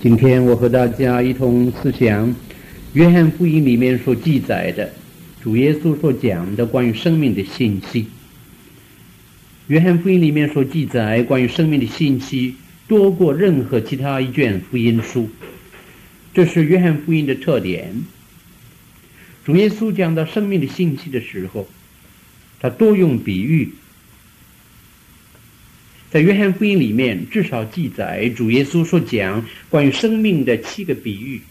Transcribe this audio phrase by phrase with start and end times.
[0.00, 2.28] 今天我和大家一同思想
[2.92, 4.92] 《约翰福音》里面所记载的
[5.42, 8.02] 主耶稣所讲的关于生命的信息。
[9.66, 12.54] 《约翰福音》里面所记载关于生命的信息
[12.86, 15.28] 多过任何其他一卷福音书，
[16.32, 18.04] 这是《约翰福音》的特点。
[19.44, 21.66] 主耶稣讲到生命的信息的时候，
[22.60, 23.72] 他多用比喻。
[26.10, 31.42] 在约翰福音里面，至少记载主耶稣所讲关于生命的七个比喻。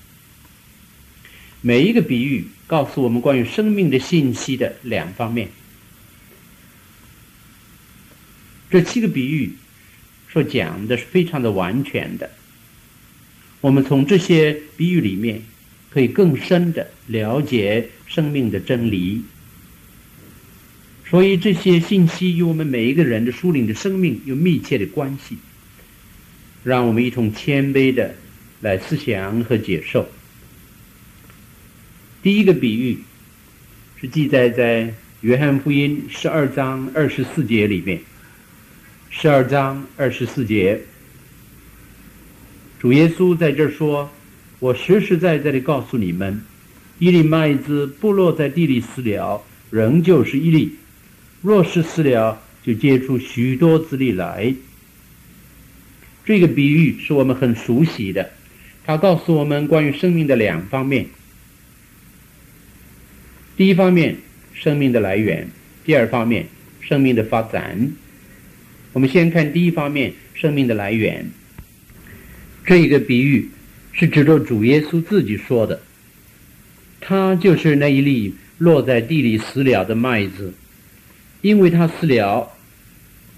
[1.62, 5.50] 每一个比喻告诉我们关于生命的信息的两方面。
[8.70, 9.54] 这七个比喻
[10.32, 12.30] 所讲的是非常的完全的。
[13.62, 15.42] 我们从这些比喻里面
[15.90, 19.24] 可以更深的了解生命的真理。
[21.10, 25.38] 所以这些信息与我们每一个人的属灵的生命有密切的关系。
[26.64, 28.14] 让我们一同谦卑的
[28.60, 30.10] 来思想和接受。
[32.22, 32.98] 第一个比喻
[34.02, 38.02] 是记载在约翰福音十二章二十四节里面。
[39.10, 40.82] 十二章二十四节，
[42.80, 44.12] 主耶稣在这儿说
[44.60, 46.42] ：“我实实在在的告诉你们，
[47.00, 50.76] 一粒麦子不落在地里死了，仍旧是一粒。”
[51.42, 54.54] 若是死了，就结出许多子粒来。
[56.26, 58.32] 这个比喻是我们很熟悉的，
[58.86, 61.06] 它告诉我们关于生命的两方面。
[63.56, 64.18] 第一方面，
[64.54, 65.46] 生命的来源；
[65.86, 66.48] 第二方面，
[66.82, 67.92] 生命的发展。
[68.94, 71.30] 我们先看第一方面，生命的来源。
[72.66, 73.50] 这一个比喻
[73.94, 75.82] 是指着主耶稣自己说的，
[77.00, 80.54] 他就是那一粒落在地里死了的麦子。
[81.48, 82.52] 因为他死了，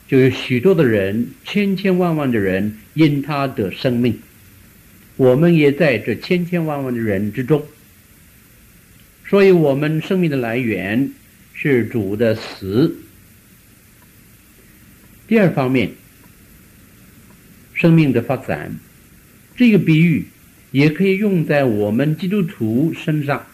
[0.07, 4.19] 就有许多的人，千千万万的人因他得生命。
[5.15, 7.63] 我们也在这千千万万的人之中，
[9.27, 11.11] 所以我们生命的来源
[11.53, 12.97] 是主的死。
[15.27, 15.91] 第二方面，
[17.75, 18.75] 生命的发展，
[19.55, 20.25] 这个比喻
[20.71, 23.45] 也可以用在我们基督徒身上。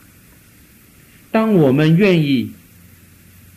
[1.30, 2.52] 当我们愿意。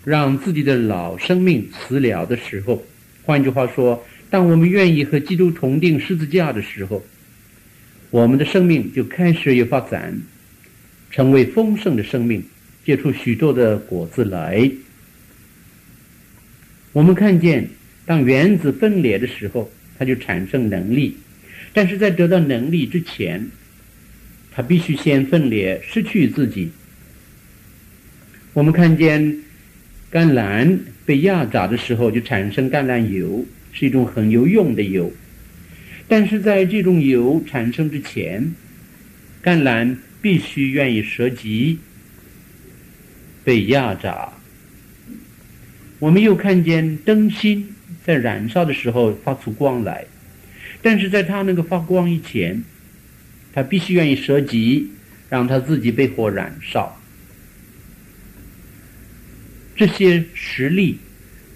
[0.04, 2.82] 让自己的老生命死了的时候，
[3.24, 7.04] 换句话说，当我们愿意和基督同钉十字架的时候，
[8.10, 10.18] 我们的生命就开始有发展，
[11.10, 12.42] 成为丰盛的生命，
[12.84, 14.70] 结出许多的果子来。
[16.92, 17.68] 我们看见，
[18.06, 21.16] 当原子分裂的时候，它就产生能力，
[21.74, 23.46] 但是在得到能力之前，
[24.52, 26.70] 它必须先分裂，失去自己。
[28.54, 29.42] 我们看见。
[30.10, 35.12] 橄榄被压榨的时候，就产生橄榄油，是一种很有用的油。
[36.08, 38.54] 但是在这种油产生之前，
[39.42, 41.78] 橄榄必须愿意舍己，
[43.44, 44.32] 被压榨。
[45.98, 47.74] 我们又看见灯芯
[48.04, 50.06] 在燃烧的时候发出光来，
[50.80, 52.64] 但是在它那个发光以前，
[53.52, 54.88] 它必须愿意舍己，
[55.28, 56.97] 让它自己被火燃烧。
[59.78, 60.98] 这些实例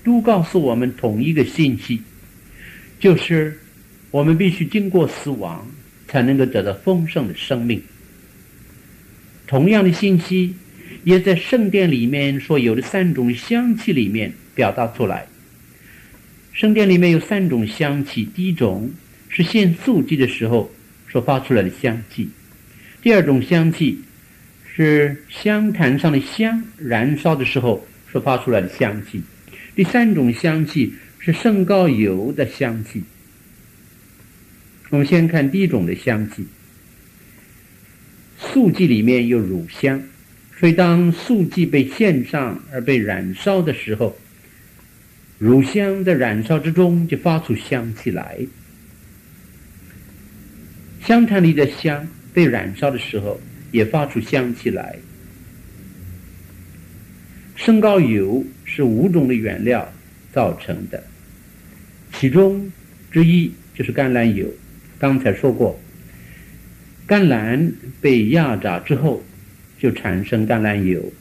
[0.05, 2.01] 都告诉我们同一个信息，
[3.01, 3.59] 就是
[4.13, 5.69] 我们必须经过死亡，
[6.07, 7.83] 才能够得到丰盛的生命。
[9.49, 10.55] 同样的信息
[11.03, 15.27] 也在圣殿里面所有的三种香气里面表达出来。
[16.53, 18.89] 圣殿里面有三种香气，第一种
[19.29, 20.71] 是献素祭的时候
[21.11, 22.29] 所发出来的香气；
[23.03, 24.01] 第二种香气
[24.73, 27.85] 是香坛上的香燃烧的时候。
[28.13, 29.23] 所发出来的香气，
[29.75, 33.03] 第三种香气是圣膏油的香气。
[34.91, 36.47] 我们先看第一种的香气，
[38.39, 40.03] 素祭里面有乳香，
[40.61, 44.15] 所以当素祭被献上而被燃烧的时候，
[45.39, 48.47] 乳香在燃烧之中就发出香气来。
[51.03, 54.99] 香坛里的香被燃烧的时候也发出香气来。
[57.55, 59.93] 圣膏油是五种的原料
[60.33, 61.03] 造成的，
[62.13, 62.71] 其中
[63.11, 64.47] 之一就是橄榄油。
[64.99, 65.79] 刚才说过，
[67.07, 69.23] 橄榄被压榨之后
[69.79, 71.13] 就产生橄榄油，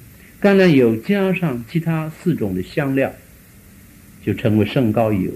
[0.42, 3.14] 橄榄油加上其他四种的香料，
[4.26, 5.32] 就成为圣膏油。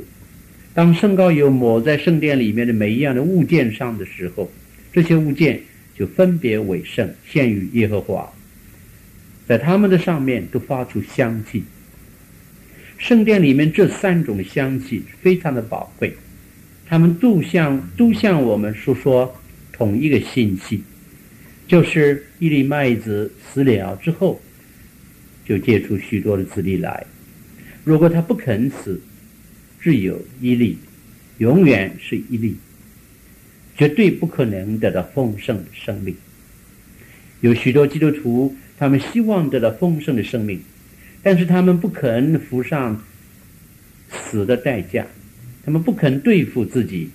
[0.73, 4.51] 当圣膏油抹在圣殿里面的每一样的物件上的时候，
[4.93, 5.59] 这些物件
[5.97, 8.31] 就分别为圣，献于耶和华。
[9.47, 11.63] 在他们的上面都发出香气。
[12.97, 16.15] 圣殿里面这三种香气非常的宝贵，
[16.87, 19.35] 他们都向都向我们诉说
[19.73, 20.81] 同一个信息，
[21.67, 24.41] 就是一粒麦子死了之后，
[25.45, 27.05] 就结出许多的子粒来。
[27.83, 28.99] 如果它不肯死，
[29.79, 30.77] 只有一粒，
[31.37, 32.55] 永远是一粒，
[33.77, 36.15] 绝对不可能得到丰盛的生命。
[37.41, 40.59] 有许多基督徒，他们希望得到丰盛的生命，
[41.23, 43.01] 但是他们不肯付上
[44.11, 45.05] 死的代价，
[45.65, 47.09] 他们不肯对付自己，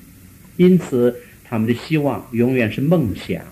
[0.56, 1.14] 因此
[1.44, 3.42] 他们的希望永远是梦想。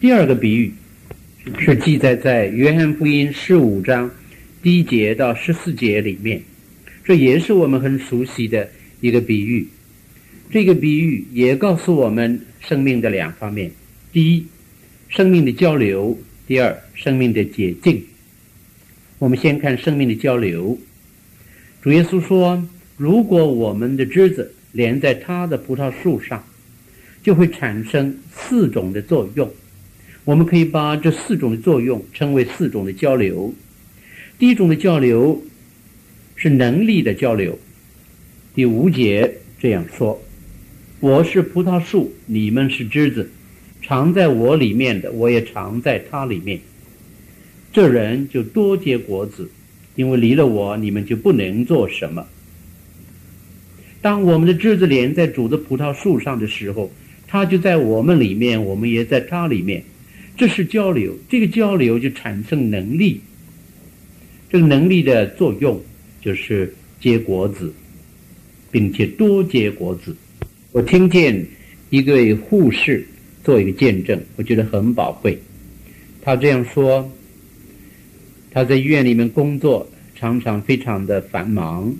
[0.00, 0.72] 第二个比喻
[1.58, 4.10] 是记载在约翰福音十五章
[4.62, 6.42] 第一节到十四节里面，
[7.04, 8.68] 这也是我们很熟悉的
[9.00, 9.66] 一个比喻。
[10.50, 13.70] 这个比喻也告诉我们生命的两方面：
[14.12, 14.46] 第一，
[15.14, 18.04] 生命的交流；第二，生命的解禁。
[19.20, 20.76] 我们先看生命的交流。
[21.80, 22.66] 主耶稣说
[22.98, 26.44] ：“如果我们的枝子连在他的葡萄树上，
[27.22, 29.48] 就会产生四种的作用。
[30.24, 33.54] 我们可以把这四种的作用称为四种的交流。
[34.36, 35.40] 第一种的交流
[36.34, 37.56] 是能力的交流。
[38.52, 40.20] 第五节这样说
[40.98, 43.30] ：‘我是葡萄树，你们是枝子，
[43.86, 46.58] 常在我里面的，我也常在他里面。
[47.72, 49.48] 这人就多结果子。’”
[49.96, 52.26] 因为离了我，你们就不能做什么。
[54.02, 56.90] 当我们的枝子连在主的葡萄树上的时候，
[57.28, 59.80] 他就在我们里面，我们也在他里面。
[60.36, 63.20] 这是交流，这个交流就产生能力。
[64.50, 65.80] 这个能力的作用
[66.20, 67.72] 就是结果子，
[68.72, 70.16] 并且多结果子。
[70.72, 71.46] 我听见
[71.90, 73.06] 一个护士
[73.44, 75.38] 做一个见证，我觉得很宝贵。
[76.22, 77.08] 他这样说。
[78.50, 81.92] 他在医院里面工作，常常非常的繁忙，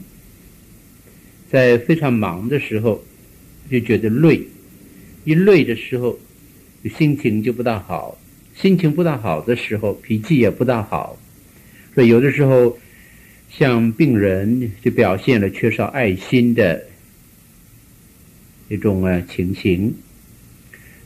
[1.50, 3.02] 在非常忙的时候，
[3.68, 4.40] 就觉得累，
[5.24, 6.16] 一累的时候，
[6.96, 8.16] 心情就不大好，
[8.54, 11.18] 心情不大好的时候，脾气也不大好，
[11.92, 12.78] 所以有的时候，
[13.50, 16.84] 像病人就表现了缺少爱心的
[18.68, 19.92] 一种啊情形，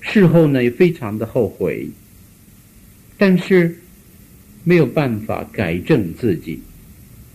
[0.00, 1.89] 事后呢也非常的后悔，
[3.17, 3.77] 但是。
[4.65, 6.61] 没有办法改正自己，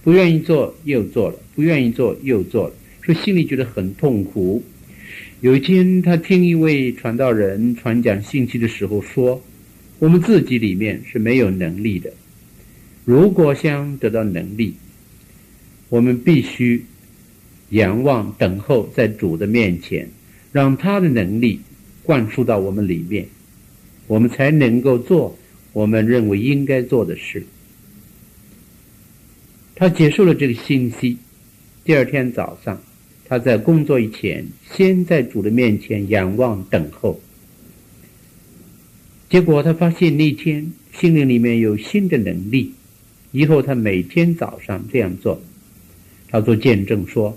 [0.04, 4.62] 不愿意做又做了，不愿意做又做了，所以心里觉得很痛苦。
[5.42, 9.42] 有一天，他听一位传道人传讲信息的时候说
[9.98, 12.14] ：“我们自己里面是没有能力的，
[13.04, 14.76] 如果想得到能力，
[15.90, 16.86] 我们必须
[17.70, 20.08] 仰望等候在主的面前，
[20.52, 21.62] 让他的能力
[22.04, 23.28] 灌输到我们里面，
[24.08, 25.38] 我们才能够做。”
[25.74, 27.44] 我们认为应该做的事，
[29.74, 31.18] 他接受了这个信息。
[31.84, 32.80] 第二天早上，
[33.26, 37.20] 他在工作以前，先在主的面前仰望等候。
[39.32, 42.72] 结果他发现那天心灵里面有新的能力。
[43.32, 45.42] 以后他每天早上这样做，
[46.30, 47.36] 他做见证说，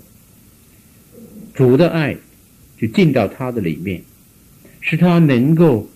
[1.55, 2.15] 主的爱
[2.77, 4.03] 就进到他的里面，
[4.87, 5.87] 使他能够。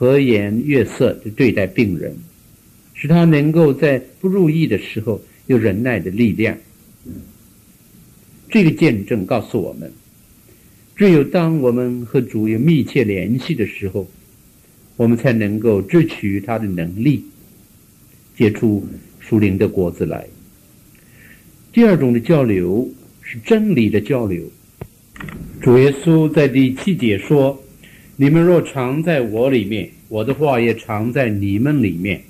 [0.00, 2.16] 和颜悦色的对待病人，
[2.94, 6.56] 使他能够在不如意的时候有忍耐的力量。
[8.48, 9.90] 这个见证告诉我们，
[10.94, 14.08] 只有当我们和主有密切联系的时候，
[14.96, 17.24] 我们才能够支取他的能力，
[18.36, 18.86] 结出
[19.18, 20.28] 属灵的果子来。
[21.72, 22.88] 第二种的交流
[23.20, 24.48] 是真理的交流。
[25.60, 27.60] 主耶稣在第七节说。
[28.20, 32.20] 你们若常在我里面，我的话也常在你们里面。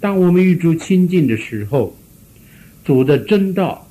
[0.00, 1.94] 当我们与主亲近的时候，
[2.82, 3.86] 主的真道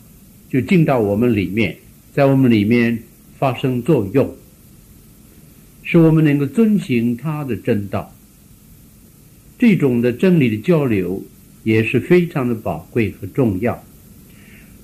[0.49, 1.77] 就进到我们里面，
[2.11, 2.97] 在我们里面
[3.37, 4.35] 发生作用，
[5.83, 8.11] 使我们能够遵行他的真道。
[9.59, 11.23] 这种的真理的交流
[11.63, 13.83] 也是非常的宝贵和重要。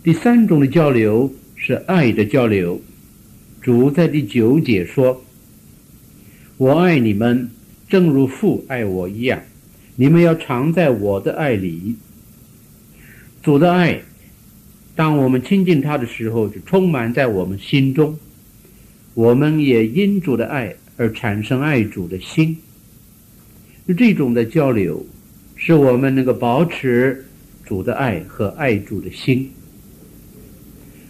[0.04, 2.80] 第三种的交流是爱的交流。
[3.60, 5.24] 主在第九节说。
[6.58, 7.52] 我爱你们，
[7.88, 9.40] 正如父爱我一样。
[9.96, 11.96] 你们要常在我的爱里。
[13.44, 14.02] 主的爱，
[14.96, 18.18] 当我们亲近他的时候，就充满在我们心中。
[19.14, 22.58] 我们也因主的爱而产生爱主的心。
[23.96, 25.06] 这种的交流，
[25.56, 27.24] 使我们能够保持
[27.64, 29.52] 主的爱和爱主的心。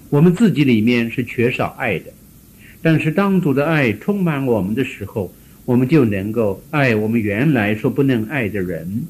[0.10, 2.12] 我们自己里面是缺少爱的。
[2.82, 5.34] 但是，当主的爱充满我们的时候，
[5.66, 9.04] 我们就能够爱我们原来说不能爱的人。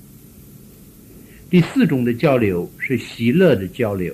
[1.50, 4.14] 第四种的交流是喜乐的交流。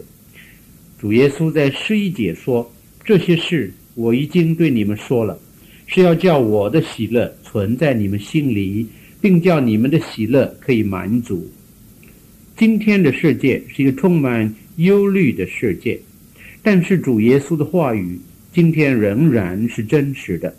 [1.00, 5.40] 主耶稣在十一节说：“这些事我已经对你们说了，
[5.88, 8.88] 是要叫我的喜乐存在你们心里，
[9.22, 11.50] 并叫你们的喜乐可以满足。
[12.58, 16.00] 今天的世界是一个充满忧虑的世界，
[16.62, 18.20] 但是主耶稣的话语
[18.54, 20.56] 今天仍然是真实的。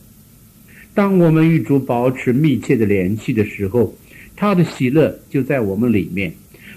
[0.94, 3.96] 当我们与主保持密切的联系的时候，
[4.34, 6.32] 他的喜乐就在我们里面，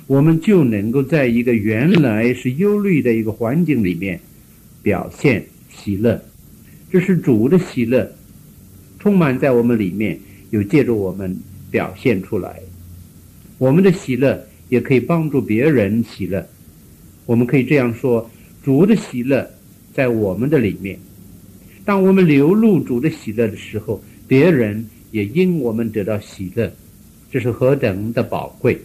[0.05, 4.19] 我们就能够在一个原来是忧虑的一个环境里面
[4.83, 5.43] 表现
[5.75, 6.23] 喜乐。
[6.91, 8.15] 这是主的喜乐，
[8.99, 10.19] 充满在我们里面，
[10.51, 11.35] 又借着我们
[11.71, 12.59] 表现出来。
[13.57, 16.47] 我们的喜乐也可以帮助别人喜乐。
[17.25, 18.29] 我们可以这样说：
[18.63, 19.49] 主的喜乐
[19.93, 20.99] 在我们的里面。
[21.87, 26.69] 当我们流露主的喜乐的时候，别人也因我们得到喜乐，
[27.31, 28.77] 这是何等的宝贵！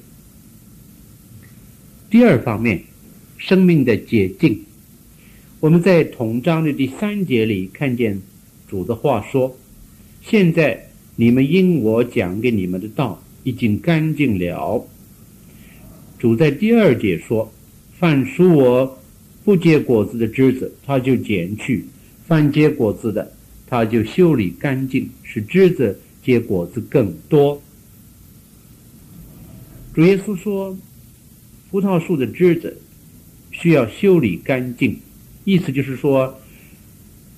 [2.09, 2.81] 第二方面，
[3.39, 4.57] 生命的洁净。
[5.59, 8.23] 我们在同章的第三节里看见
[8.69, 9.57] 主的话说
[10.23, 14.87] ：“现在你们因我讲给你们的道已经干净了。”
[16.21, 17.53] 主在第二节说
[17.99, 19.03] ：“凡属我
[19.43, 21.85] 不结果子的枝子，他就剪去。”
[22.33, 23.31] 凡结果子的，
[23.67, 27.61] 他就修理干净，使枝子结果子更多。
[29.93, 30.75] 主耶稣说，
[31.71, 32.81] 葡萄树的枝子
[33.51, 34.99] 需要修理干净，
[35.45, 36.41] 意思就是说，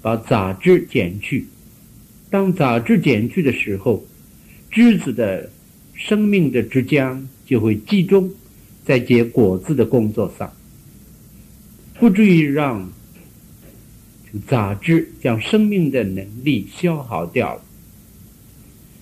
[0.01, 1.45] 把杂枝剪去。
[2.31, 4.07] 当杂枝剪去的时候，
[4.71, 5.51] 枝子的
[5.95, 8.31] 生命的枝浆就会集中
[8.85, 10.53] 在结果子的工作上，
[11.99, 12.89] 不至于让。
[14.41, 17.63] 杂质将生命的能力消耗掉了，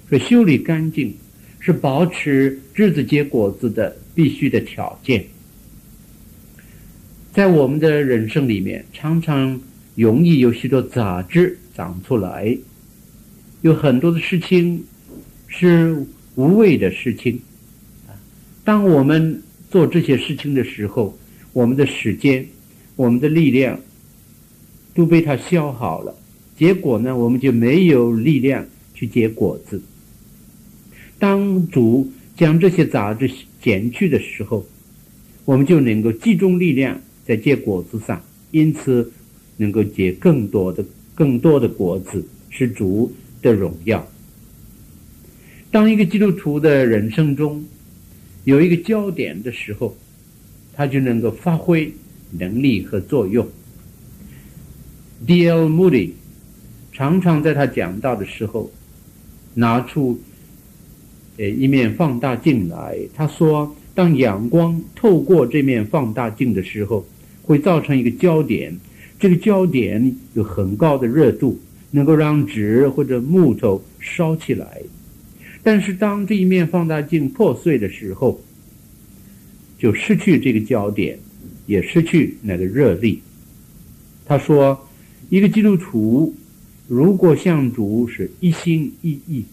[0.08, 1.14] 所以修理干净
[1.58, 5.24] 是保持枝子结果子的必须的条件。
[7.32, 9.58] 在我们的人生里面，常常
[9.94, 12.54] 容易有许多杂质长出来，
[13.62, 14.84] 有很多的事情
[15.46, 17.40] 是无谓的事情。
[18.64, 21.18] 当我们做这些事情的时候，
[21.54, 22.46] 我们的时间、
[22.96, 23.80] 我们的力量。
[24.94, 26.14] 都被它消耗了，
[26.56, 29.80] 结果呢，我们就没有力量去结果子。
[31.18, 33.30] 当主将这些杂质
[33.62, 34.66] 剪去的时候，
[35.44, 39.12] 我们就能够集中力量在结果子上，因此
[39.56, 40.84] 能够结更多的、
[41.14, 44.06] 更多的果子，是主的荣耀。
[45.70, 47.64] 当一个基督徒的人生中
[48.44, 49.96] 有一个焦点的时候，
[50.74, 51.90] 他就能够发挥
[52.30, 53.48] 能力和作用。
[55.24, 55.68] D.L.
[55.68, 56.10] Moody
[56.92, 58.70] 常常在他讲道的时候
[59.54, 60.18] 拿出
[61.36, 62.98] 呃一面放大镜来。
[63.14, 67.06] 他说，当阳光透过这面放大镜的时候，
[67.42, 68.76] 会造成一个焦点。
[69.20, 71.60] 这个焦点有很高的热度，
[71.92, 74.82] 能够让纸或者木头烧起来。
[75.62, 78.40] 但是当这一面放大镜破碎的时候，
[79.78, 81.16] 就失去这个焦点，
[81.66, 83.22] 也失去那个热力。
[84.26, 84.88] 他说。
[85.32, 86.34] 一个基督徒
[86.88, 89.46] 如果向主是一心一意，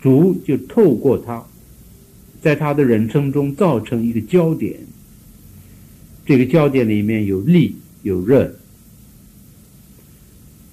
[0.00, 1.44] 主就透过他，
[2.40, 4.74] 在他的人生中造成一个焦点。
[6.24, 8.54] 这个焦点里面有力有热。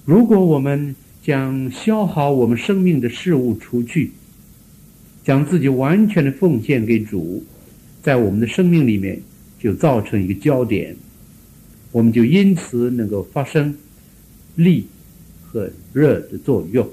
[0.06, 4.10] 如果我们将消耗我们生命的事物除去，
[5.22, 7.44] 将自己完全的奉献给主，
[8.02, 9.20] 在我们的生命里面
[9.58, 10.96] 就造成一个焦点。
[11.92, 13.76] 我们就因此能够发生
[14.54, 14.86] 力
[15.42, 16.88] 和热的作用。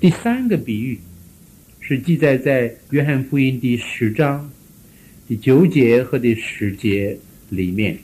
[0.00, 0.98] 第三个比喻
[1.80, 4.50] 是记载在约翰福音第十章
[5.28, 7.96] 第九节和第十节里面。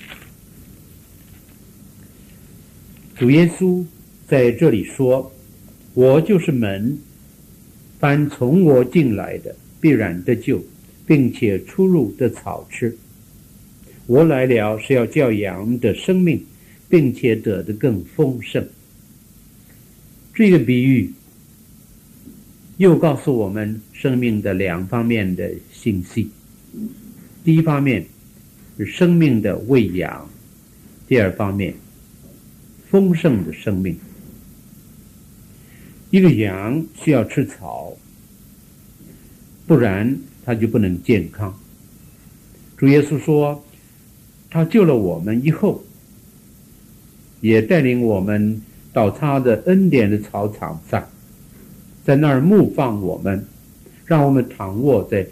[3.17, 3.85] 主耶稣
[4.27, 5.31] 在这里说
[5.93, 6.97] ：“我就是门，
[7.99, 10.65] 凡从我进来的，必然得救，
[11.05, 12.97] 并且出入得草吃。”
[14.11, 16.45] 我来了是要叫羊的生命，
[16.89, 18.69] 并且得的更丰盛。
[20.35, 21.13] 这个比喻
[22.79, 26.29] 又告诉我们生命的两方面的信息：
[27.45, 28.05] 第一方面
[28.77, 30.29] 是生命的喂养；
[31.07, 31.73] 第二方面
[32.91, 33.97] 丰盛的生命。
[36.11, 37.97] 一个羊需要吃草，
[39.69, 41.57] 不然它就不能健康。
[42.77, 43.65] 主耶稣说。
[44.51, 45.85] 他救了我们以后，
[47.41, 48.61] 也带领我们
[48.93, 51.09] 到他的恩典的草场上，
[52.05, 53.47] 在那儿牧放我们，
[54.05, 55.25] 让我们躺卧在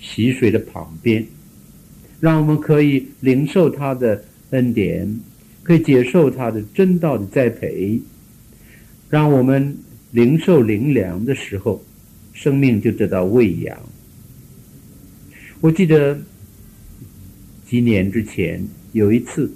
[0.00, 1.24] 溪水的旁边，
[2.18, 5.20] 让我们可以领受他的恩典，
[5.62, 8.00] 可以接受他的真道的栽培，
[9.08, 9.76] 让我们
[10.10, 11.84] 领受灵粮的时候，
[12.32, 13.78] 生命就得到喂养。
[15.60, 16.18] 我记得
[17.68, 19.52] 几年之前有一次，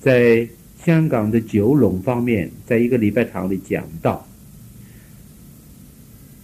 [0.00, 0.48] 在
[0.84, 4.26] 香港的九龙方面，在一个礼拜堂里讲道。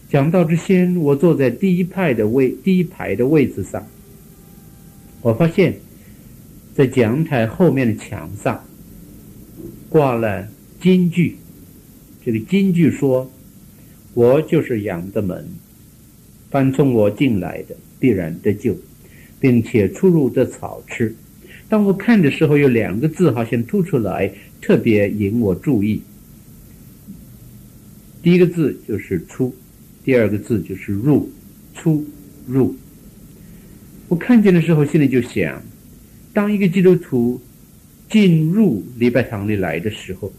[0.08, 3.84] 讲道之前，我坐在第一排的位第一排的位置上，
[5.22, 5.74] 我发现，
[6.74, 8.62] 在讲台后面的墙上
[9.88, 10.46] 挂了
[10.80, 11.36] 金句。
[12.24, 13.28] 这个金句说
[14.14, 15.48] ：“我就是羊的门，
[16.50, 18.76] 凡从我进来的必然得救，
[19.42, 21.14] 并且出入得草吃。”
[21.68, 26.00] 当我看的时候，有两个字好像突出来，特别引我注意。
[28.22, 29.54] 第一个字就是“出”。
[30.04, 31.30] 第二个字就是入，
[31.74, 32.04] 出
[32.46, 32.74] 入。
[34.08, 35.62] 我看见的时候，心里就想：
[36.32, 37.40] 当一个基督徒
[38.10, 40.32] 进入礼拜堂里来的时候，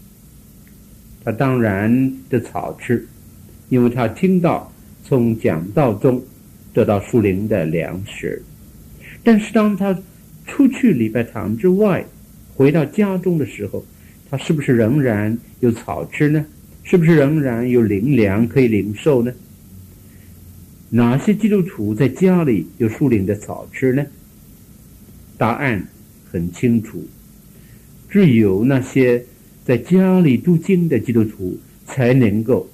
[1.24, 3.06] 他当然得草吃，
[3.70, 6.22] 因为他听到从讲道中
[6.72, 8.42] 得到树林的粮食。
[9.24, 9.98] 但是当他
[10.46, 12.04] 出去礼拜堂之外，
[12.54, 13.84] 回到家中的时候，
[14.30, 16.44] 他是不是仍然有草吃呢？
[16.82, 19.32] 是不是仍然有灵粮可以领受呢？
[20.90, 24.04] 哪些基督徒在家里有树林的草吃呢？
[25.38, 25.88] 答案
[26.30, 27.04] 很清楚，
[28.10, 29.24] 只有那些
[29.64, 32.68] 在家里读经的基督徒才能够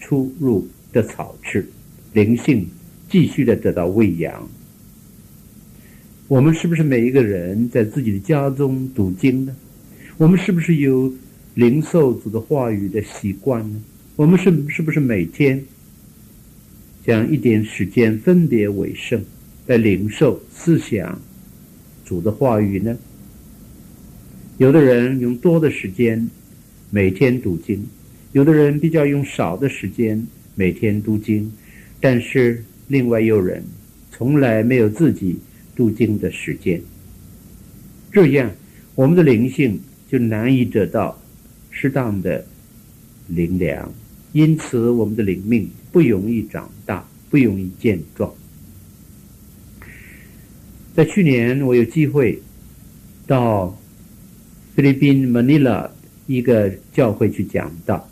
[0.00, 1.68] 出入的草吃，
[2.14, 2.66] 灵性
[3.10, 4.48] 继续的得到喂养。
[6.32, 9.54] 我们是不是每一个人在自己的家中读经呢？
[10.16, 11.12] 我们是不是有
[11.52, 13.78] 灵受主的话语的习惯呢？
[14.16, 15.62] 我们是是不是每天？
[17.04, 19.22] 将一点时间分别为圣，
[19.66, 21.20] 来灵受思想
[22.02, 22.96] 主的话语呢？
[24.56, 26.26] 有的人用多的时间
[26.88, 27.86] 每天读经，
[28.32, 31.52] 有的人比较用少的时间每天读经，
[32.00, 33.62] 但是另外有人
[34.10, 35.36] 从来没有自己
[35.82, 36.80] 读经的时间。
[38.12, 38.48] 这样，
[38.94, 41.20] 我们的灵性就难以得到
[41.72, 42.44] 适当的
[43.26, 43.92] 灵粮。
[44.32, 48.32] 因此，我们的灵命不容易长大，不容易健壮。
[50.94, 52.40] 在去年，我有机会
[53.26, 53.76] 到
[54.76, 55.90] 菲律宾马尼拉
[56.28, 58.08] 一个教会去讲道，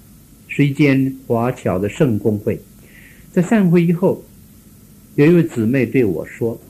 [0.49, 2.61] 是一间华侨的圣公会。
[3.31, 4.25] 在散会以后，
[5.15, 6.61] 有一位姊妹对我说，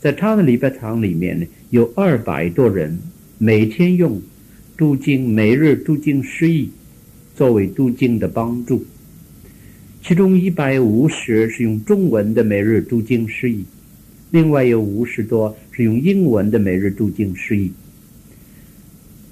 [0.00, 2.98] 在他的礼拜堂里面呢，有二百多人
[3.38, 4.20] 每天用
[4.76, 6.70] 读经每日读经释义。
[7.34, 8.84] 作为读经的帮助，
[10.02, 13.64] 其中一百五十是用中文的每日读经释义，
[14.32, 17.70] 另外有五十多是用英文的每日读经释义。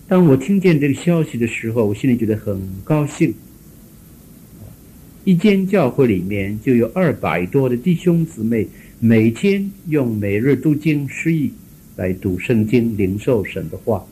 [0.07, 3.35] 当我听见这个消息的时候，我心里觉得很高兴。
[5.25, 8.69] 一间教会里面就有二百多的弟兄姊妹，
[8.99, 11.53] 每天用每日读经释义
[11.97, 14.03] 来读圣经，领受神的话，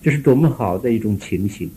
[0.00, 1.68] 这是多么好的一种情形。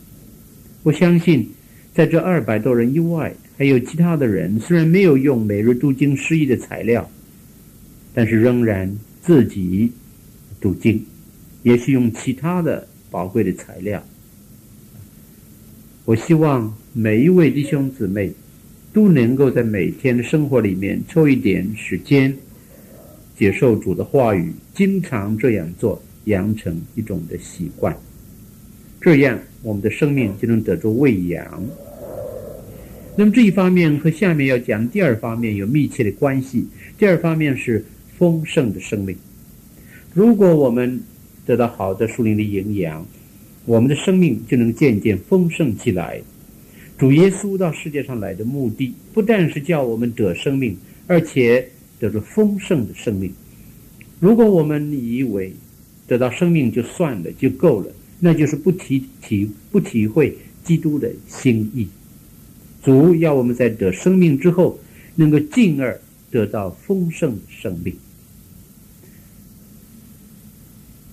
[0.84, 1.44] 我相信，
[1.92, 7.10] 在这二百多人以外，还有其他的人，虽然没有用每日读经释义的材料，
[8.14, 9.90] 但是仍然自己
[10.60, 11.04] 读经，
[11.64, 14.00] 也是用其他的宝贵的材料。
[16.04, 18.32] 我希望每一位弟兄姊妹
[18.94, 22.32] 都能够在每天的生活里面抽一点时间，
[23.36, 27.94] 接受主的话语，经常这样做，养成一种的习惯。
[29.00, 31.44] 这样，我们的生命就能得着喂养。
[33.16, 36.66] 那么这一方面和下面要讲第二方面有密切的关系。
[36.96, 37.84] 第二方面是
[38.16, 39.16] 丰盛的生命。
[40.12, 41.00] 如果我们
[41.44, 43.04] 得到好的树林的营养，
[43.64, 46.22] 我们的生命就能渐渐丰盛起来。
[47.04, 50.74] 主耶稣到世界上来的目的，不但是叫我们得生命，
[51.06, 51.68] 而且
[52.00, 53.30] 得着丰盛的生命。
[54.20, 55.52] 如果我们以为
[56.06, 57.92] 得到生命就算了，就够了。
[58.20, 61.86] 那就是不体体不体会基督的心意。
[62.82, 64.80] 主要我们在得生命之后，
[65.14, 67.94] 能够进而得到丰盛的生命。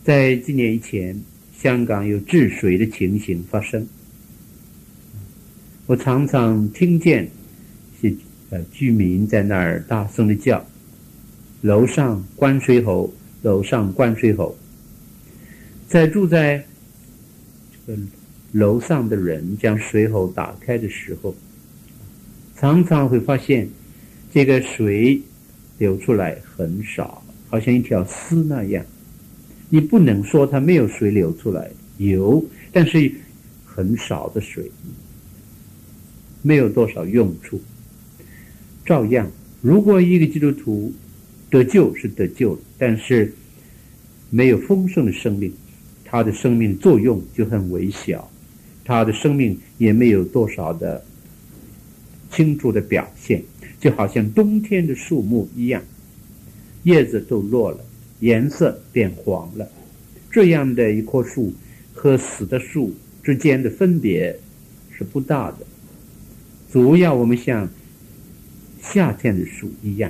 [0.06, 1.21] 在几年以前，
[1.62, 3.86] 香港有治水的情形发生，
[5.91, 7.30] 我常常听见
[7.99, 8.15] 是
[8.49, 10.65] 呃居民在那儿大声的叫
[11.60, 14.58] ：“楼上关水喉，楼上关水喉。”
[15.89, 16.63] 在住在。
[18.54, 21.36] 楼上的人将水喉打开的时候，
[22.56, 23.67] 常常会发现
[24.32, 25.21] 这个水
[25.77, 28.86] 流出来很少，好像一条丝那样。
[29.67, 33.12] 你不能说它没有水流出来，有，但是
[33.65, 34.71] 很少的水。
[36.41, 37.62] 没有多少用处。
[38.86, 40.91] 照样，如果一个基督徒
[41.49, 43.34] 得救是得救了，但是
[44.30, 45.54] 没有丰盛的生命，
[46.04, 48.30] 他的生命作用就很微小，
[48.84, 51.04] 他的生命也没有多少的
[52.32, 53.43] 清楚的表现，
[53.80, 55.82] 就好像冬天的树木一样，
[56.84, 57.80] 叶子都落了，
[58.19, 59.69] 颜色变黄了。
[60.32, 61.54] 这样的一棵树
[61.93, 64.36] 和死的树之间的分别
[64.97, 65.58] 是不大的。
[66.71, 67.69] 主要我们像
[68.81, 70.10] 夏天的树一样，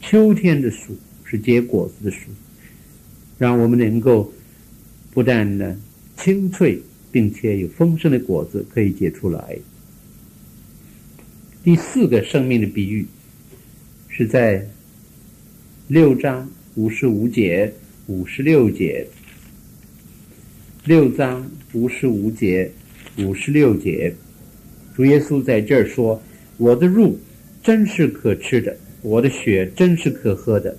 [0.00, 2.28] 秋天的树是结果子的树，
[3.38, 4.32] 让我们能够
[5.12, 5.80] 不但呢
[6.16, 9.58] 清脆，并且有丰盛的果子可以结出来。
[11.62, 13.06] 第四个生命的比喻
[14.08, 14.66] 是在
[15.86, 17.72] 六章五十五节、
[18.08, 19.06] 五十六节。
[20.84, 22.72] 六章五十五节、
[23.18, 24.12] 五十六节。
[24.94, 26.20] 主耶稣在这儿说
[26.58, 27.16] ：“我的肉
[27.62, 30.76] 真是可吃的，我的血真是可喝的。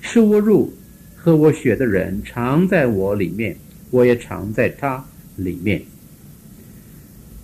[0.00, 0.70] 吃我肉、
[1.16, 3.56] 喝我血的人，常在我里面，
[3.90, 5.04] 我也常在他
[5.36, 5.82] 里面。”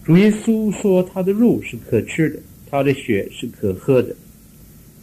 [0.05, 2.39] 主耶稣说：“他的肉是可吃的，
[2.71, 4.15] 他的血是可喝的。”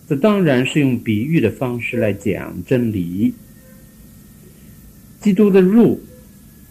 [0.07, 3.33] 这当然是用比喻的方式来讲真理。
[5.21, 5.99] 基督的肉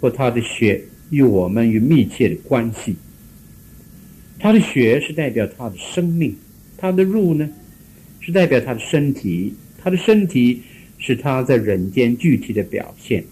[0.01, 2.95] 和他的血与我们有密切的关系。
[4.43, 6.35] 他的血是代表他的生命，
[6.79, 7.47] 他的肉呢，
[8.21, 10.63] 是代表他的身体，他的身体
[10.97, 13.23] 是他在人间具体的表现。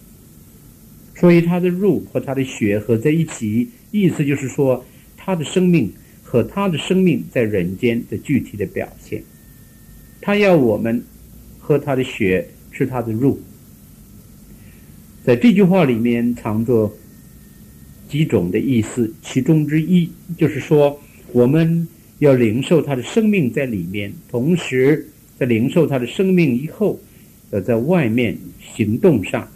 [1.17, 4.85] 所以他的肉和他的血合在一起，意思就是说，
[5.17, 5.91] 他的生命
[6.23, 9.23] 和他的生命在人间的具体的表现。
[10.21, 11.03] 他要我们
[11.59, 13.39] 喝他的血，吃他的肉。
[15.25, 16.93] 在这句话里面藏着。
[18.09, 20.99] 几种的意思，其中之一就是说，
[21.33, 21.87] 我们
[22.19, 25.07] 要领受他的生命在里面，同时
[25.39, 26.99] 在领受他的生命以后，
[27.51, 28.37] 要在外面
[28.75, 29.47] 行动上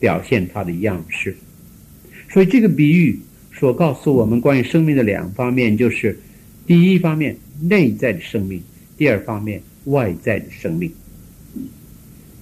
[0.00, 1.36] 表现他的样式。
[2.28, 3.18] 所以这个比喻
[3.54, 6.18] 所告诉我们关于生命的两方面，就是
[6.66, 8.62] 第一方面内在的生命，
[8.96, 10.90] 第二方面外在的生命。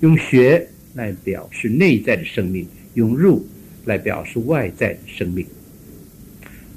[0.01, 3.45] 用血来表示内在的生命，用肉。
[3.85, 5.47] 来表示外在的生命。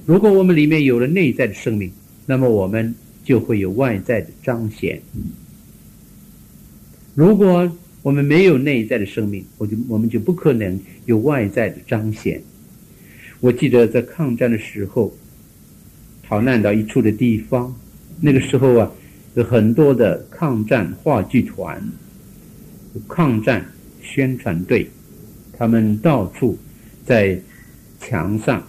[0.06, 1.91] 如果我们里面有了内在的生命，
[2.26, 5.02] 那么我们就会有外在的彰显。
[7.13, 7.70] 如果
[8.04, 12.41] 我们没有内在的生命，我就我们就不可能有外在的彰显。
[13.41, 15.13] 我记得在抗战的时候，
[16.24, 17.76] 逃难到一处的地方，
[18.22, 18.91] 那个时候啊，
[19.36, 21.84] 有很多的抗战话剧团、
[23.10, 23.65] 抗战
[24.02, 24.88] 宣传队，
[25.52, 26.58] 他们到处。
[27.08, 27.39] 在
[28.02, 28.62] 墙上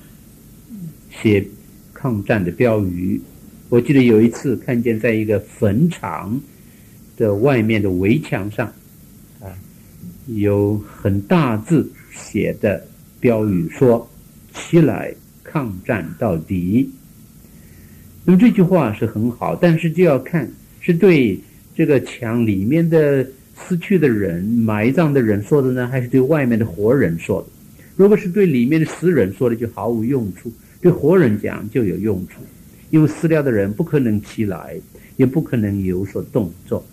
[1.10, 1.44] 写
[1.92, 3.20] 抗战的标语。
[3.68, 6.40] 我记得有一次看见，在一个坟场
[7.16, 8.72] 的外面的围墙上，
[9.40, 9.50] 啊，
[10.28, 12.86] 有很大字写的
[13.18, 14.08] 标语说
[14.54, 16.88] ：“起来，抗战到底。”
[18.24, 20.48] 那么这句话是很好，但是就要看
[20.80, 21.38] 是对
[21.74, 27.48] 这个墙里面的死去的人、埋葬的人说的呢，还是对外面的活人说的？
[27.98, 30.48] 如果是对里面的死人说的，就毫无用处；
[30.80, 32.40] 对活人讲就有用处，
[32.90, 34.76] 因为死掉的人不可能起来，
[35.16, 36.86] 也不可能有所动作。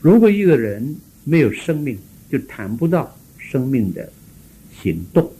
[0.00, 1.96] 如果一个人没有生命，
[2.28, 4.10] 就谈不到生命的
[4.82, 5.30] 行动。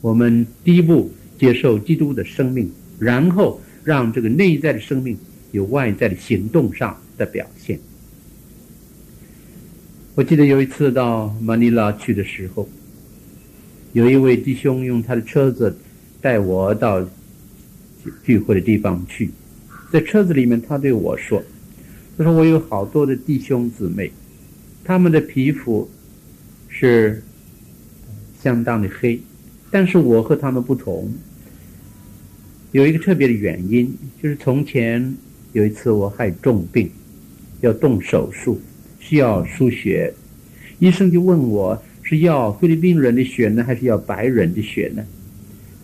[0.00, 5.16] 我们第一步接受基督的生命，然后让这个内在的生命
[5.52, 7.78] 有外在的行动上的表现。
[10.16, 12.68] 我记得有一次到马尼拉去的时候。
[13.92, 15.74] 有一位弟兄用他的车子
[16.20, 17.02] 带我到
[18.22, 19.30] 聚会的地方去，
[19.90, 21.42] 在车子里面，他对我说
[22.18, 24.12] ：“他说我有好多的弟兄姊妹，
[24.84, 25.88] 他们的皮肤
[26.68, 27.22] 是
[28.42, 29.18] 相当的黑，
[29.70, 31.10] 但是我和他们不同，
[32.72, 35.16] 有一个特别的原因，就是从前
[35.52, 36.90] 有一次我害重病，
[37.62, 38.60] 要动手术，
[39.00, 40.12] 需要输血，
[40.78, 45.04] 医生就问我。”是要菲律宾人的血呢，还是要白人的血呢？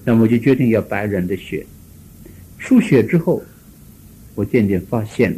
[0.07, 1.67] 那么我就决定要白人的血。
[2.57, 3.43] 输血之后，
[4.35, 5.37] 我渐渐发现了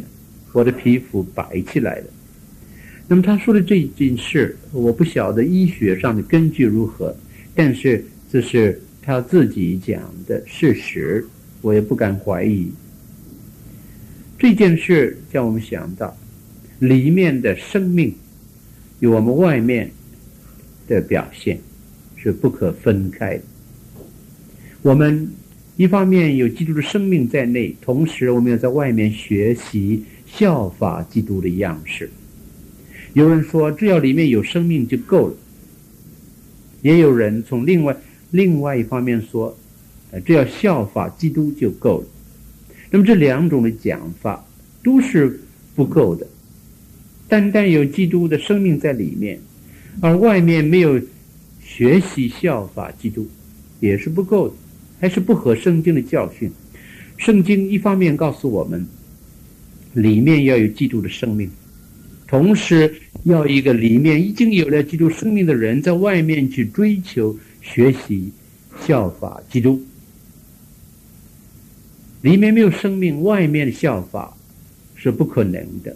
[0.53, 2.05] 我的皮肤白起来了。
[3.05, 7.13] 那么他说的这件事，我不晓得医学上的根据如何，
[7.53, 11.27] 但是这是他自己讲的事实，
[11.61, 12.71] 我也不敢怀疑。
[14.39, 16.15] 这件事叫我们想到，
[16.79, 18.15] 里面的生命
[19.01, 19.91] 与我们外面。
[20.87, 21.59] 的表现
[22.15, 23.43] 是不可分开的。
[24.81, 25.29] 我们
[25.75, 32.09] 一方面有基督的生命在内，同时我们要在外面学习效法基督的样式。
[33.13, 35.33] 有人说，只要里面有生命就够了；
[36.81, 37.95] 也有人从另外
[38.31, 39.57] 另外一方面说，
[40.11, 42.07] 呃，只要效法基督就够了。
[42.89, 44.45] 那么这两种的讲法
[44.83, 45.39] 都是
[45.75, 46.27] 不够的。
[47.27, 49.39] 单单有基督的生命在里面，
[50.01, 51.01] 而外面没有
[51.61, 53.27] 学习效法基督，
[53.79, 54.53] 也是不够的。
[54.99, 56.51] 还是不合圣经的教训。
[57.17, 58.83] 圣经一方面告诉我们，
[59.93, 61.47] 里面要有基督的生命，
[62.25, 62.91] 同时
[63.23, 68.31] 要一个里面已经有了基督生命的人，在外面去追求、学习、
[68.87, 69.79] 效法基督。
[72.23, 74.35] 里面没有生命，外面的效法
[74.95, 75.95] 是不可能的。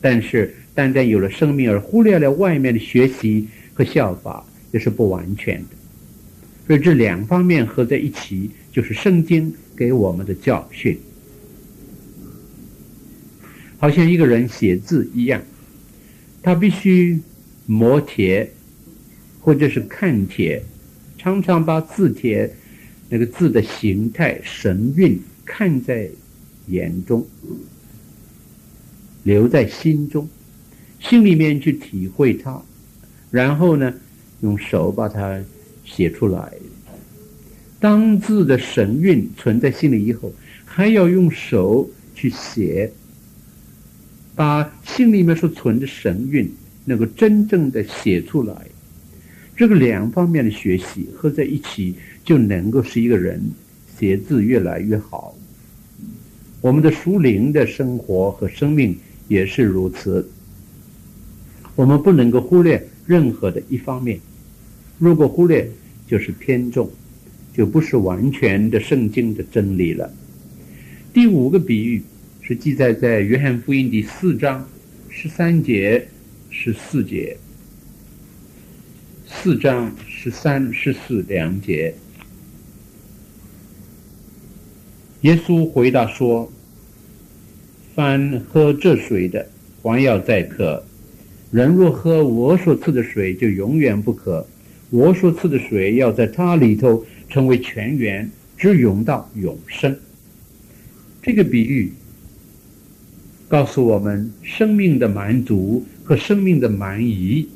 [0.00, 5.66] 但是，单单有了生命而忽略了外面的学习和效法，也是不完全的。
[6.68, 10.96] 所以这两方面合在一起，就是圣经给我们的教训。
[13.78, 15.42] 好像一个人写字一样，
[16.44, 17.18] 他必须
[17.66, 18.48] 磨铁，
[19.40, 20.62] 或者是看铁，
[21.16, 22.54] 常常把字帖
[23.08, 26.08] 那个字的形态、神韵看在
[26.68, 27.26] 眼中，
[29.24, 30.28] 留在心中，
[31.00, 32.60] 心里面去体会它，
[33.30, 33.92] 然后呢，
[34.40, 35.40] 用手把它。
[35.90, 36.52] 写出来，
[37.80, 40.30] 当字的神韵存在心里以后，
[40.66, 42.92] 还要用手去写，
[44.36, 46.46] 把心里面所存的神韵
[46.84, 48.54] 能够真正的写出来。
[49.56, 53.40] 这个两方面的学习合在一起，就能够使一个人
[53.98, 55.34] 写字越来越好。
[56.60, 58.94] 我们的书灵的生活和生命
[59.26, 60.28] 也是如此，
[61.78, 64.18] 我们不能够忽略任何的一方面。
[64.98, 65.70] 如果忽略，
[66.08, 66.90] 就是偏重，
[67.54, 70.12] 就不是完全的圣经的真理了。
[71.12, 72.02] 第五个比喻
[72.42, 74.68] 是记载在约翰福音第四章
[75.08, 76.08] 十三节、
[76.50, 77.36] 十四节。
[79.24, 81.94] 四章十三、十四两节。
[85.20, 86.52] 耶稣回答说
[87.94, 89.48] ：“凡喝这水的，
[89.80, 90.82] 还要再渴；
[91.50, 94.46] 人若喝我所赐的水，就永远不渴。”
[94.90, 99.94] 我所赐的水要在它里头成为泉源，直涌到永生。
[101.20, 101.92] 这个比喻
[103.48, 107.48] 告诉我们生命的满足和生命的满意。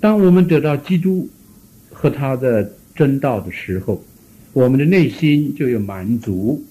[0.00, 1.28] 当我们得到基督
[1.90, 4.02] 和他的真道的时候，
[4.54, 6.64] 我们的内心就有满足。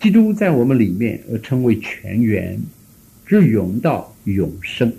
[0.00, 2.60] 基督在我们里面而成为泉源，
[3.26, 4.92] 直涌到永生。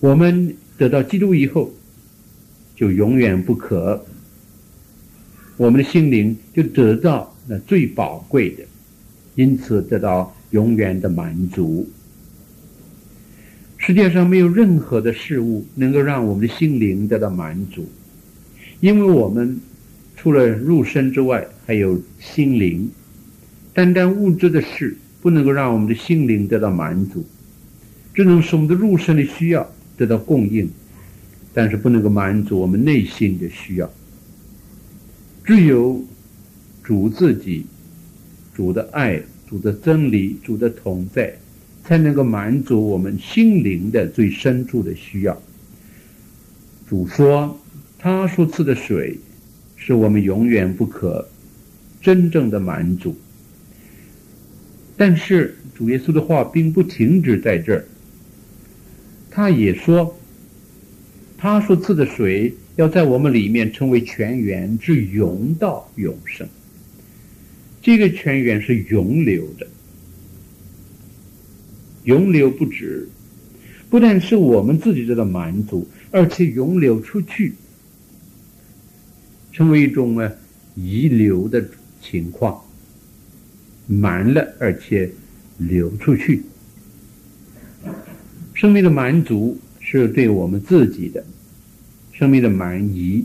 [0.00, 1.72] 我们得到基督以后，
[2.74, 4.04] 就永远不可。
[5.56, 8.64] 我们的心灵就得到那最宝贵的，
[9.34, 11.88] 因此得到永远的满足。
[13.76, 17.88] 世界上没有任何的事物能够让我们的心灵得到满足，
[18.80, 19.58] 因为我们
[20.16, 22.90] 除了肉身之外，还有心灵。
[23.72, 27.24] 单单物质的事不能够让我们的心灵得到满足，
[28.14, 29.70] 只能使我们的肉身的需要。
[29.96, 30.66] 得到供应，
[31.52, 33.90] 但是不能够满足我们内心的需要。
[35.44, 36.02] 只有
[36.82, 37.66] 主自己、
[38.54, 41.36] 主的爱、主的真理、主的同在，
[41.84, 45.38] 才能够满足我们心灵的最深处的需要。
[46.88, 47.60] 主说
[48.00, 49.18] ：“他所赐的水，
[49.76, 51.28] 是我们永远不可
[52.00, 53.14] 真正的满足。”
[55.00, 57.86] 但是主耶稣的话并不停止在这儿。
[59.30, 60.14] 他也说，
[61.38, 66.46] 他所赐的水要在我们里面成为泉源，至永到永生。
[67.80, 69.66] 这个泉源是永流的，
[72.04, 73.08] 永流不止，
[73.88, 77.54] 不但是我们自己得到满足，而且永流出去，
[79.50, 80.30] 成为一种呢
[80.74, 81.66] 溢流的
[82.02, 82.62] 情况，
[83.90, 85.10] 满了而且
[85.58, 86.42] 流出去。
[88.54, 91.24] 生命的满足是对我们自己的，
[92.12, 93.24] 生命的满溢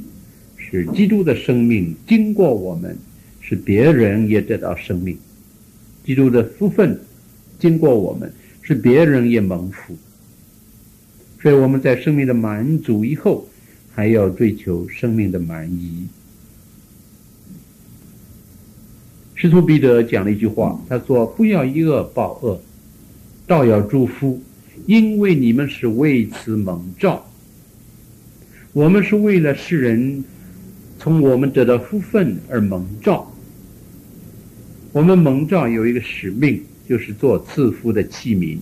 [0.58, 2.98] 是基督的生命经过我们，
[3.42, 5.16] 使别人也得到生命。
[6.04, 7.00] 基督的福分
[7.60, 9.96] 经过我们，使别人也蒙福。
[11.42, 13.48] 所以我们在生命的满足以后，
[13.94, 16.08] 还要追求生命的满溢。
[19.46, 22.60] 使徒彼得讲了一句话，他说：“不要以恶报恶，
[23.46, 24.42] 倒要祝福。”
[24.88, 27.24] 因为你们是为此蒙召，
[28.74, 30.24] 我们是为了世人
[30.98, 33.32] 从我们得到福分而蒙召。
[34.92, 38.58] 我们蒙召有一个使命，就是做赐福的器皿。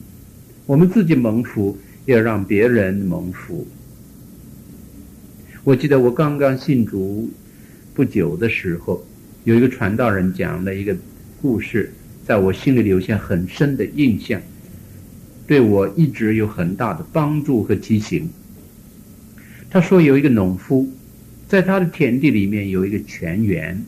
[0.66, 3.66] 我们自己蒙福，要让别人蒙福。
[5.64, 7.30] 我记得我刚刚信主
[7.94, 9.02] 不久的时候，
[9.44, 10.96] 有一个传道人讲了一个
[11.42, 11.92] 故事，
[12.26, 14.42] 在我心里留下很深的印象，
[15.46, 18.30] 对我一直有很大的帮助和提醒。
[19.70, 20.88] 他说有一个农夫，
[21.48, 23.84] 在他的田地里面有一个泉源，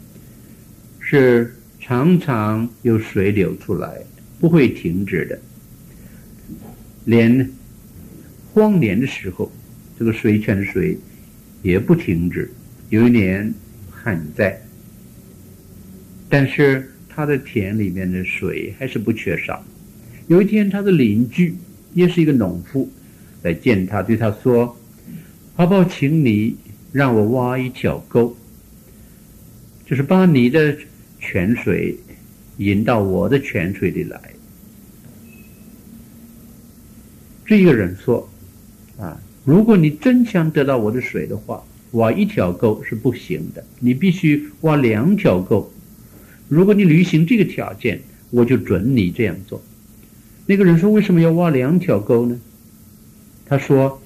[0.99, 4.01] 是常常有水流出来，
[4.39, 5.39] 不会停止的。
[7.05, 7.49] 连
[8.51, 9.51] 荒年的时候，
[9.97, 10.97] 这个水泉的水
[11.61, 12.51] 也不停止。
[12.89, 13.53] 有一年
[13.91, 14.59] 旱灾，
[16.37, 19.63] 但是他的田里面的水还是不缺少。
[20.27, 21.55] 有一天，他的邻居
[21.93, 22.91] 也是一个农夫
[23.41, 24.77] 来见他，对他说
[25.55, 26.57] ：“好不好，请你
[26.91, 28.35] 让我挖一条沟，
[29.85, 30.75] 就是把你的
[31.21, 31.95] 泉水
[32.57, 34.19] 引到我的泉水里来。”
[37.47, 38.29] 这一个人说
[38.99, 45.71] ：“啊，如果你真想得到我的水的话，挖一条沟是不行的，你必须挖两条沟。
[46.47, 49.61] 如果你履行这个条件，我就准你这样做。”
[50.47, 52.39] 那个人说：“为什么要挖两条沟呢？”
[53.47, 54.01] 他说：“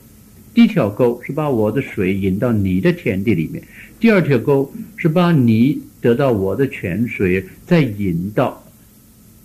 [0.54, 3.64] 第一条沟是把我的水引到你的田地里面，
[4.00, 8.64] 第二条沟是把你得到我的泉水再引到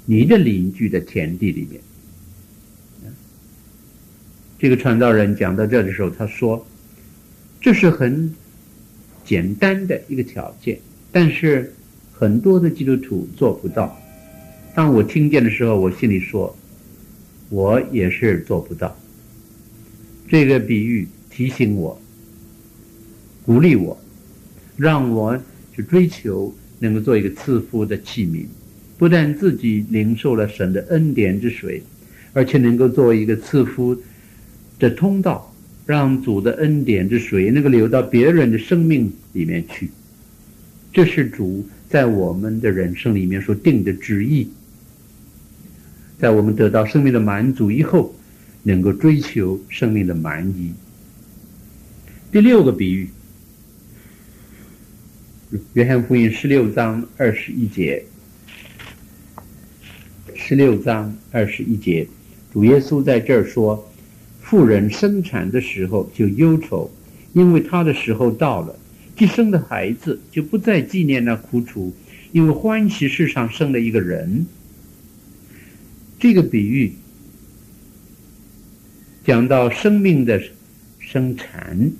[0.06, 1.80] 你的邻居的田地里面。”
[4.56, 6.64] 这个传道人讲到这的时候，他说
[7.60, 8.34] ：“这是很
[9.24, 10.78] 简单的一个条件，
[11.12, 11.74] 但是
[12.16, 14.00] 很多的基督徒做不到。”
[14.74, 16.56] 当我听见的时候，我心里说
[17.50, 18.96] ：“我也是做不到。”
[20.26, 22.00] 这个比喻提醒我、
[23.44, 23.96] 鼓励我，
[24.76, 25.38] 让我
[25.74, 28.46] 去追求能够做一个赐福的器皿，
[28.96, 31.82] 不但自己领受了神的恩典之水，
[32.32, 33.96] 而且能够做一个赐福。
[34.76, 35.54] 的通道，
[35.86, 39.88] 让主的恩典之水能够流到别人的生命里面去，
[40.94, 44.48] 这是主在我们的人生里面所定的旨意。
[46.20, 48.14] 在我们得到生命的满足以后，
[48.62, 50.72] 能够追求生命的满意。
[52.30, 53.10] 第六个比喻，
[55.72, 58.04] 约翰福音十六章二十一节，
[60.34, 62.06] 十六章二十一节，
[62.52, 63.90] 主耶稣在这儿说。
[64.40, 66.90] 妇人生产的时候就忧愁，
[67.32, 68.78] 因为她的时候到了，
[69.16, 71.94] 既生的孩子就不再纪念那苦楚，
[72.32, 74.46] 因为欢喜世上生了一个人。
[76.18, 76.94] 这个比喻
[79.24, 80.42] 讲到生命的
[80.98, 81.92] 生产，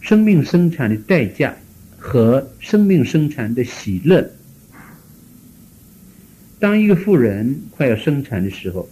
[0.00, 1.56] 生命生产的代价
[1.98, 4.30] 和生命生产的喜乐。
[6.60, 8.88] 当一个妇人快要生产的时候，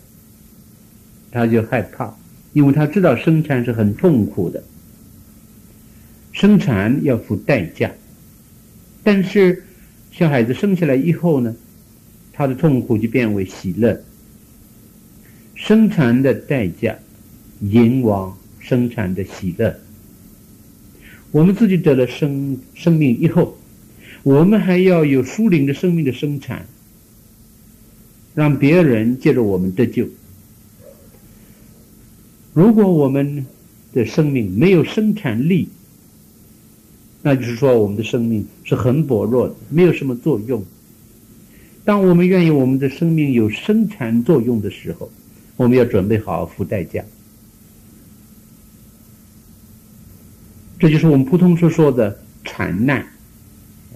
[1.31, 2.13] 他就害怕，
[2.53, 4.63] 因为他知道生产是很痛苦的，
[6.41, 7.93] 生产要付代价。
[9.05, 9.63] 但是
[10.11, 11.55] 小孩子生下来以后呢，
[12.33, 14.03] 他的痛苦就变为喜乐。
[15.55, 16.97] 生产的代价
[17.61, 19.79] 引往生产的喜乐。
[21.31, 23.59] 我们自己得了生生命以后，
[24.23, 26.65] 我们还要有属灵的生命的生产，
[28.35, 30.09] 让别人借着我们得救。
[32.55, 33.45] 如果我们
[33.93, 35.69] 的生命没有生产力，
[37.23, 40.65] 那就是说我们的生命是很薄弱的，没有什么作用。
[41.85, 45.11] 当我们愿意我们的生命有生产作用的时候，
[45.57, 47.05] 我们要准备好付代价。
[50.79, 53.07] 这就是我们普通所说的产难、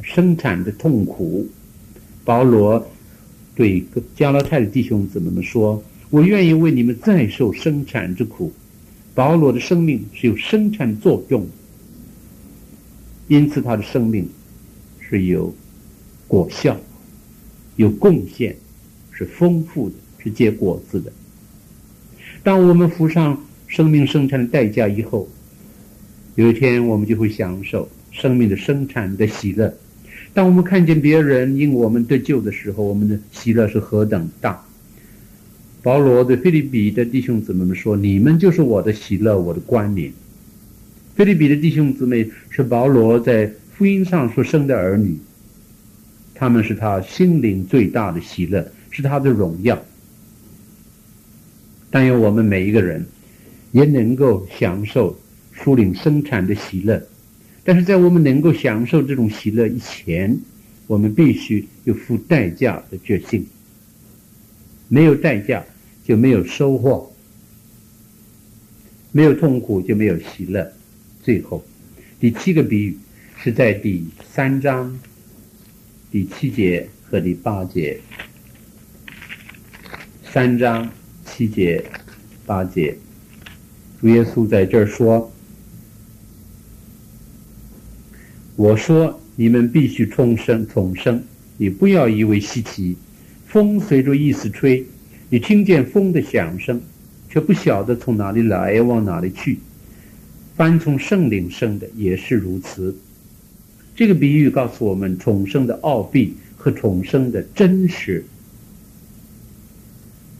[0.02, 1.46] 生产的痛苦。
[2.24, 2.86] 保罗
[3.54, 3.84] 对
[4.16, 5.82] 加拉太的弟兄姊妹们说。
[6.10, 8.52] 我愿意为你们再受生产之苦。
[9.16, 11.44] 保罗的生命是有生产作用，
[13.28, 14.28] 因此他的生命
[15.00, 15.54] 是有
[16.28, 16.78] 果效、
[17.76, 18.56] 有贡献，
[19.10, 21.12] 是丰富的，是结果子的。
[22.42, 25.28] 当我们付上生命生产的代价以后，
[26.34, 29.74] 有一天我们就会享受生命的生产的喜乐。
[30.34, 34.64] 当我们看见别人因我们得救的时候，我们的喜乐是何等大！
[35.82, 40.12] 保罗对腓立比的弟兄姊妹们说：“你们就是我的喜乐，我的冠冕。”
[41.14, 45.16] 菲律比的弟兄姊妹是保罗在福音上所生的儿女，
[46.34, 49.80] 他们是他心灵最大的喜乐，是他的荣耀。
[51.90, 53.06] 但愿我们每一个人
[53.70, 55.16] 也能够享受
[55.52, 57.00] 属灵生产的喜乐。
[57.62, 60.36] 但是在我们能够享受这种喜乐以前，
[60.88, 63.46] 我们必须有付代价的决心。
[64.88, 65.64] 没有代价
[66.04, 67.12] 就没有收获，
[69.12, 70.72] 没有痛苦就没有喜乐。
[71.24, 71.64] 最后，
[72.20, 72.98] 第七个比喻
[73.38, 75.00] 是在第三章
[76.10, 77.98] 第七节和第八节。
[80.22, 80.86] 三章
[81.24, 81.82] 七节
[82.44, 82.94] 八节，
[83.98, 85.32] 主耶稣在这儿说。
[88.56, 91.24] 我说：“你们必须重生，重生！
[91.56, 92.98] 你不要以为稀奇。
[93.46, 94.84] 风随着意思吹，
[95.30, 96.82] 你听见风的响声，
[97.30, 99.58] 却不晓得从哪里来，往哪里去。
[100.56, 102.96] 凡从圣灵生的也是如此。”
[103.96, 108.24] 这个比喻告诉我们重生的奥秘和重生的真实。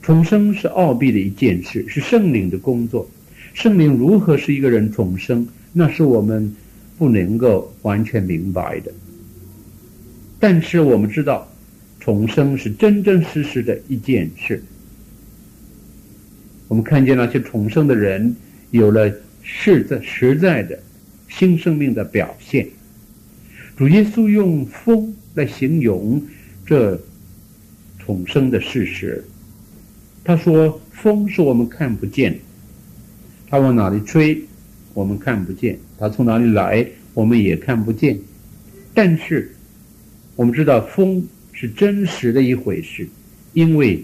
[0.01, 3.09] 重生是奥秘的一件事，是圣灵的工作。
[3.53, 5.47] 圣灵如何使一个人重生？
[5.73, 6.55] 那是我们。
[6.97, 8.89] 不能够完全明白的，
[10.39, 11.45] 但是我们知道，
[11.99, 14.63] 重生是真真实实的一件事。
[16.69, 18.33] 我们看见那些重生的人
[18.71, 19.13] 有了
[19.47, 20.77] 是在实在的
[21.29, 22.67] 新生命的表现。
[23.77, 26.19] 主耶稣用风来形容
[26.65, 26.99] 这
[27.99, 29.23] 重生的事实。
[30.23, 32.39] 他说：“风是我们看不见，
[33.47, 34.41] 它往哪里吹？”
[34.95, 38.17] 我们看不见，它从哪里来，我们也看不见。
[38.93, 39.53] 但是，
[40.35, 43.07] 我们知道风是真实的一回事，
[43.53, 44.01] 因为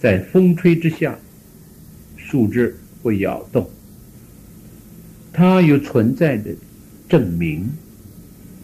[0.00, 1.16] 在风吹之下，
[2.16, 3.70] 树枝会摇动，
[5.38, 6.52] 它有存在的
[7.08, 7.70] 证明，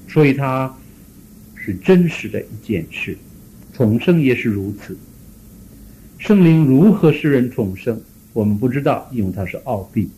[0.08, 0.76] 所以它
[1.54, 3.16] 是真实的一件事。
[3.72, 4.98] 重生也是如此。
[6.18, 8.00] 圣灵如何使人重生，
[8.32, 10.10] 我们不知道，因为它是奥秘。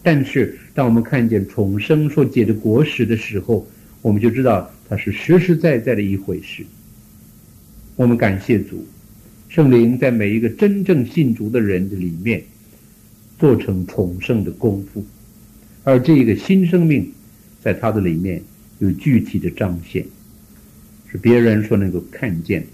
[0.00, 3.66] 但是，当我们看见重生所结的果实的时候，
[4.00, 6.64] 我们就知道它是实实在在的一回事。
[7.96, 8.86] 我们感谢主，
[9.48, 12.40] 圣灵在每一个真正信主的人的里面
[13.40, 15.04] 做成重生的功夫，
[15.90, 17.12] 而这个新生命
[17.60, 18.40] 在他的里面
[18.78, 20.06] 有具体的彰显，
[21.10, 22.64] 是别人所能够看见，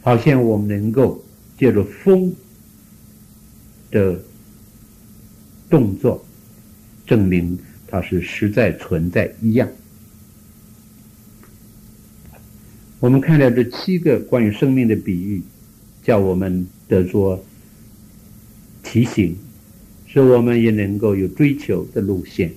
[0.00, 1.24] 好像我们能够
[1.56, 2.34] 借着风
[3.92, 4.20] 的
[5.70, 6.26] 动作。
[7.06, 7.56] 证明
[7.86, 9.68] 它是实在存在一样。
[12.98, 15.40] 我们看到这七个关于生命的比喻，
[16.02, 17.44] 叫我们得做
[18.82, 19.36] 提醒，
[20.16, 22.50] 使我们也能够有追求的路线。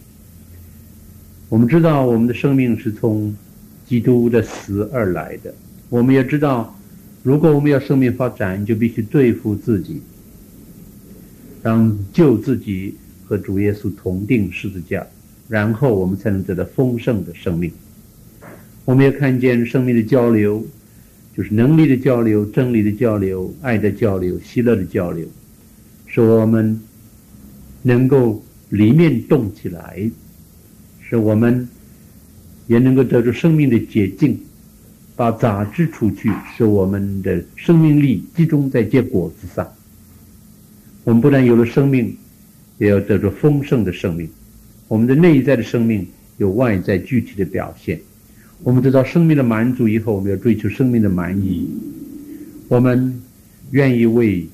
[1.50, 3.36] 我们知道我们的生命是从
[3.86, 5.54] 基督的死而来的，
[5.90, 6.74] 我们也知道，
[7.22, 10.02] 如果我们要生命发展，就必须对付自己，
[11.62, 12.96] 让救自己。
[13.26, 15.06] 和主耶稣同钉十字架，
[15.48, 17.72] 然后我们才能得到丰盛的生命。
[18.86, 20.66] 我们也看见生命的交流，
[21.38, 25.28] 就是能力的交流、真理的交流、爱的交流、喜乐的交流，
[26.08, 26.82] 使我们
[27.82, 30.10] 能够里面动起来，
[31.02, 31.68] 使我们
[32.68, 34.40] 也能够得出生命的洁净，
[35.16, 39.72] 把杂质除去，使我们的生命力集中在结果子上。
[41.04, 42.16] 我们不但有了生命。
[42.80, 44.30] 也要得着丰盛的生命。
[44.88, 46.08] 我们的内在的生命
[46.38, 48.00] 有外在具体的表现。
[48.64, 51.70] 我们得到生命的满足以后，我们要追求生命的满意。
[52.70, 53.22] 我们
[53.72, 54.48] 愿意为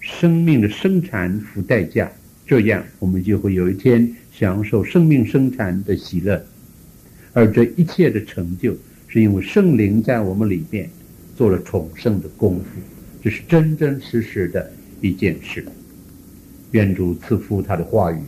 [0.00, 2.10] 生命的生产付代价，
[2.46, 6.44] 这样我们就会有一天享受生命生产的喜乐。
[7.32, 8.76] 而这一切的成就，
[9.08, 10.88] 是因为圣灵在我们里面
[11.36, 12.64] 做了重生的功夫。
[13.22, 14.70] 这是真真实实的
[15.00, 15.64] 一件事。
[16.72, 18.18] 愿主赐福他的话语。